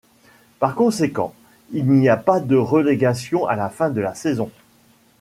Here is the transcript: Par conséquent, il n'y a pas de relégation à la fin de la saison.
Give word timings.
Par 0.57 0.73
conséquent, 0.73 1.35
il 1.73 1.85
n'y 1.91 2.09
a 2.09 2.17
pas 2.17 2.39
de 2.39 2.55
relégation 2.55 3.45
à 3.45 3.55
la 3.55 3.69
fin 3.69 3.91
de 3.91 4.01
la 4.01 4.15
saison. 4.15 4.49